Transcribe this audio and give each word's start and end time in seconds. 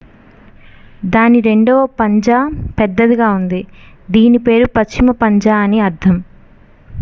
"""దాని 1.05 1.39
రెండవ 1.39 1.85
పంజా 1.99 2.39
పెద్దదిగా 2.79 3.29
ఉంది 3.31 3.61
దీని 4.11 4.37
పేరు 4.39 4.67
"""పశ్చిమ 4.75 5.11
పంజా""" 5.21 5.55
అని 5.63 5.79
అర్ధం."" 5.81 6.17